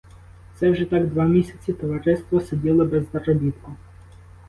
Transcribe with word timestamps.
І 0.55 0.59
це 0.59 0.71
вже 0.71 0.85
так 0.85 1.07
два 1.07 1.25
місяці 1.25 1.73
товариство 1.73 2.41
сиділо 2.41 2.85
без 2.85 3.03
заробітку. 3.11 3.73